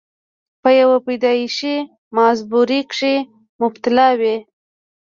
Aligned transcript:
پۀ 0.61 0.69
يو 0.79 0.89
پېدائشي 1.05 1.75
معذورۍ 2.15 2.81
کښې 2.89 3.15
مبتلا 3.61 4.09
وي، 4.19 4.35